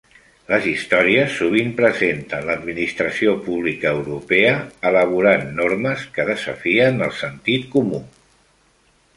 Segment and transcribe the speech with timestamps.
[0.51, 4.55] Les històries sovint presenten l'administració pública europea
[4.93, 8.05] elaborant normes que "desafien el sentit comú".